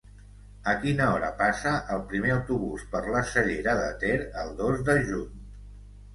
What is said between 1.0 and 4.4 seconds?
hora passa el primer autobús per la Cellera de Ter